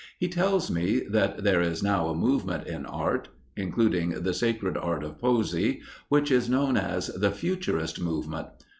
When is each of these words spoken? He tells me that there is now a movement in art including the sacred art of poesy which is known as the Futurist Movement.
He 0.17 0.29
tells 0.29 0.71
me 0.71 1.01
that 1.01 1.43
there 1.43 1.61
is 1.61 1.83
now 1.83 2.07
a 2.07 2.15
movement 2.17 2.65
in 2.65 2.87
art 2.87 3.27
including 3.55 4.09
the 4.23 4.33
sacred 4.33 4.75
art 4.75 5.03
of 5.03 5.19
poesy 5.19 5.81
which 6.09 6.31
is 6.31 6.49
known 6.49 6.75
as 6.75 7.09
the 7.09 7.29
Futurist 7.29 8.01
Movement. 8.01 8.47